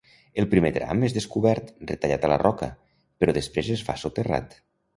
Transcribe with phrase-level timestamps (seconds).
[0.43, 2.71] El primer tram és descobert, retallat a la roca,
[3.25, 4.61] però després es fa soterrat.